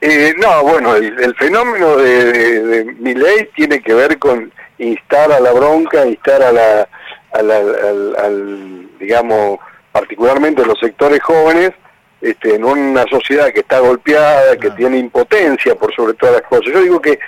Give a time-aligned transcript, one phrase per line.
[0.00, 5.40] Eh, no, bueno, el, fenómeno de, de, mi ley tiene que ver con instar a
[5.40, 6.88] la bronca, instar a la,
[7.32, 9.58] al, digamos,
[9.92, 11.72] particularmente los sectores jóvenes,
[12.20, 16.72] este, en una sociedad que está golpeada, que tiene impotencia por sobre todas las cosas.
[16.72, 17.18] Yo digo que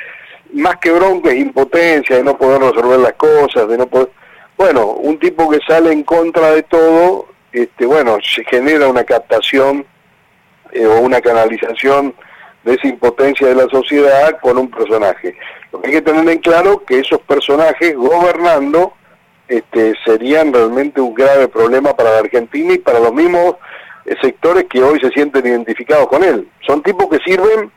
[0.53, 4.11] más que bronca es impotencia de no poder resolver las cosas, de no poder...
[4.57, 9.87] Bueno, un tipo que sale en contra de todo, este, bueno, se genera una captación
[10.73, 12.15] eh, o una canalización
[12.65, 15.37] de esa impotencia de la sociedad con un personaje.
[15.73, 18.95] Lo que hay que tener en claro que esos personajes gobernando
[19.49, 23.57] este, serían realmente un grave problema para la Argentina y para los mismos
[24.05, 26.49] eh, sectores que hoy se sienten identificados con él.
[26.67, 27.71] Son tipos que sirven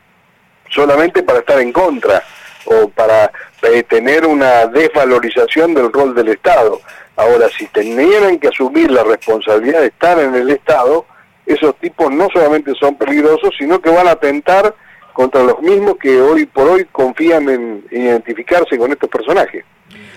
[0.70, 2.22] solamente para estar en contra
[2.66, 3.30] o para
[3.62, 6.80] eh, tener una desvalorización del rol del Estado.
[7.16, 11.06] Ahora, si tenieran que asumir la responsabilidad de estar en el Estado,
[11.46, 14.74] esos tipos no solamente son peligrosos, sino que van a atentar
[15.12, 19.64] contra los mismos que hoy por hoy confían en identificarse con estos personajes.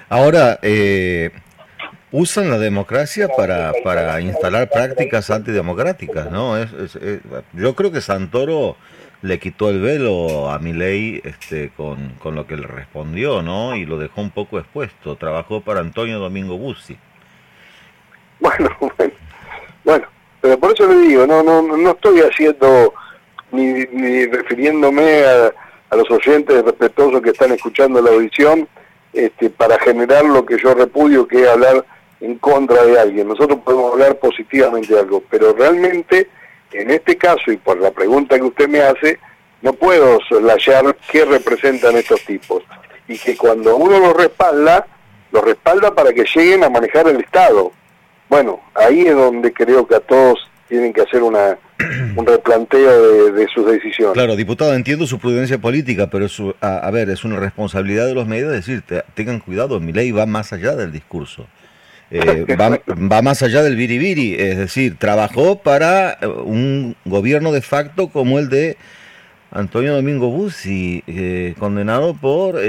[0.10, 1.32] Ahora, eh,
[2.12, 6.58] usan la democracia para, para instalar prácticas antidemocráticas, ¿no?
[6.58, 6.72] Es,
[7.54, 8.78] yo creo que Santoro
[9.22, 13.76] le quitó el velo a Milei este, con, con lo que le respondió, ¿no?
[13.76, 15.16] Y lo dejó un poco expuesto.
[15.16, 16.98] Trabajó para Antonio Domingo Bussi.
[18.40, 19.14] Bueno, bueno,
[19.84, 20.08] bueno,
[20.56, 22.94] por eso le digo, no, no, no estoy haciendo
[23.52, 25.54] ni, refiriéndome a,
[25.90, 28.68] a los oyentes respetuosos que están escuchando la audición
[29.14, 31.86] este, para generar lo que yo repudio, que es hablar
[32.22, 33.28] en contra de alguien.
[33.28, 36.30] Nosotros podemos hablar positivamente de algo, pero realmente
[36.72, 39.20] en este caso y por la pregunta que usted me hace,
[39.62, 42.64] no puedo soslayar qué representan estos tipos.
[43.08, 44.86] Y que cuando uno los respalda,
[45.32, 47.72] los respalda para que lleguen a manejar el Estado.
[48.30, 51.58] Bueno, ahí es donde creo que a todos tienen que hacer una,
[52.16, 54.14] un replanteo de, sus decisiones.
[54.14, 56.28] Claro, diputado, entiendo su prudencia política, pero
[56.62, 60.54] a, ver, es una responsabilidad de los medios decirte, tengan cuidado, mi ley va más
[60.54, 61.48] allá del discurso.
[62.10, 68.10] Eh, va, más allá del biribiri, es decir, trabajó para eh, un gobierno de facto
[68.10, 68.78] como el de
[69.52, 72.60] Antonio Domingo Bussi, eh, condenado por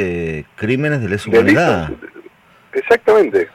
[0.54, 1.90] crímenes de lesa humanidad.
[2.72, 3.48] Exactamente.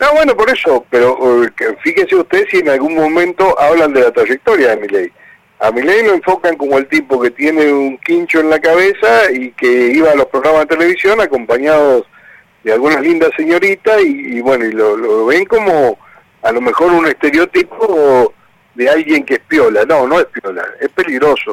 [0.00, 1.16] No, bueno, por eso, pero
[1.82, 5.12] fíjese usted si en algún momento hablan de la trayectoria de Milei.
[5.60, 9.52] A Milei lo enfocan como el tipo que tiene un quincho en la cabeza y
[9.52, 12.06] que iba a los programas de televisión acompañados
[12.64, 15.98] de algunas lindas señoritas y, bueno, y lo, ven como
[16.42, 18.34] a lo mejor un estereotipo
[18.74, 19.84] de alguien que es piola.
[19.84, 21.42] No, no es piola, es peligroso.